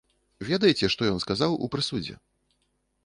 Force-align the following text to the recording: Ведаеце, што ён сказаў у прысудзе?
Ведаеце, 0.51 0.89
што 0.95 1.01
ён 1.11 1.21
сказаў 1.25 1.51
у 1.67 1.73
прысудзе? 1.77 2.15